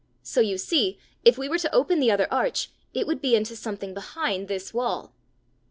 [0.23, 3.55] So you see if we were to open the other arch, it would be into
[3.55, 5.13] something behind this wall."